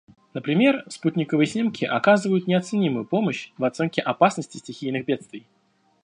Например, 0.33 0.83
спутниковые 0.87 1.45
снимки 1.45 1.85
оказывают 1.85 2.47
неоценимую 2.47 3.05
помощь 3.05 3.51
в 3.59 3.63
оценке 3.65 4.01
опасности 4.01 4.57
стихийных 4.57 5.05
бедствий. 5.05 5.45